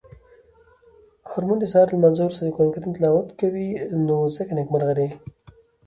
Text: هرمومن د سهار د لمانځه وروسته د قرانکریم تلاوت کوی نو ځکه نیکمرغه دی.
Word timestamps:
هرمومن 1.31 1.57
د 1.59 1.65
سهار 1.71 1.87
د 1.89 1.93
لمانځه 1.97 2.21
وروسته 2.23 2.43
د 2.43 2.49
قرانکریم 2.55 2.91
تلاوت 2.97 3.27
کوی 3.39 3.67
نو 4.07 4.17
ځکه 4.35 4.51
نیکمرغه 4.59 4.93
دی. 4.99 5.09